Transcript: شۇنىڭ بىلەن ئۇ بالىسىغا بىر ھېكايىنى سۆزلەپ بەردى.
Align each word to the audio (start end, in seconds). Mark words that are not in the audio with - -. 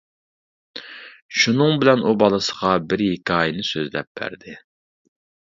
شۇنىڭ 1.41 1.77
بىلەن 1.83 2.01
ئۇ 2.07 2.13
بالىسىغا 2.23 2.71
بىر 2.95 3.05
ھېكايىنى 3.11 3.67
سۆزلەپ 3.73 4.11
بەردى. 4.23 4.57